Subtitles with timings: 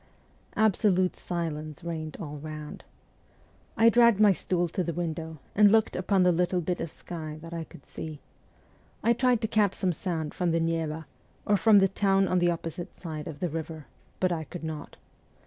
[0.55, 2.83] Absolute silence reigned all round.
[3.77, 7.37] I dragged my stool to the window and looked upon the little bit of sky
[7.43, 8.19] that I could see;
[9.03, 11.05] I tried to catch some sound from the Neva,
[11.45, 13.85] or from the town on the opposite side of the river;
[14.19, 14.97] but I could not.